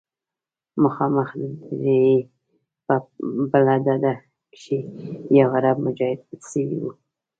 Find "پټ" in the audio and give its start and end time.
6.27-6.41